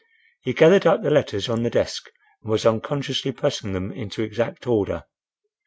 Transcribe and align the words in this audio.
He 0.41 0.53
gathered 0.53 0.87
up 0.87 1.03
the 1.03 1.11
letters 1.11 1.47
on 1.47 1.61
the 1.61 1.69
desk 1.69 2.09
and 2.41 2.49
was 2.49 2.65
unconsciously 2.65 3.31
pressing 3.31 3.73
them 3.73 3.91
into 3.91 4.23
exact 4.23 4.65
order. 4.65 5.03